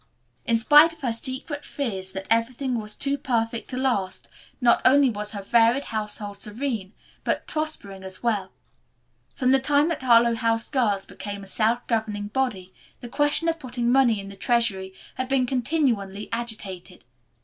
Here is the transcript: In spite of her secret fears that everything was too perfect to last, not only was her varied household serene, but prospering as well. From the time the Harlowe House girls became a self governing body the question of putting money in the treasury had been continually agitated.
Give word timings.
In 0.47 0.57
spite 0.57 0.93
of 0.93 1.01
her 1.01 1.13
secret 1.13 1.63
fears 1.63 2.13
that 2.13 2.25
everything 2.27 2.79
was 2.81 2.95
too 2.95 3.19
perfect 3.19 3.69
to 3.69 3.77
last, 3.77 4.29
not 4.59 4.81
only 4.83 5.11
was 5.11 5.33
her 5.33 5.43
varied 5.43 5.83
household 5.83 6.41
serene, 6.41 6.93
but 7.23 7.45
prospering 7.45 8.03
as 8.03 8.23
well. 8.23 8.51
From 9.35 9.51
the 9.51 9.59
time 9.59 9.89
the 9.89 9.97
Harlowe 10.03 10.33
House 10.33 10.67
girls 10.69 11.05
became 11.05 11.43
a 11.43 11.45
self 11.45 11.85
governing 11.85 12.29
body 12.29 12.73
the 12.99 13.09
question 13.09 13.47
of 13.47 13.59
putting 13.59 13.91
money 13.91 14.19
in 14.19 14.29
the 14.29 14.35
treasury 14.35 14.91
had 15.17 15.29
been 15.29 15.45
continually 15.45 16.29
agitated. 16.31 17.03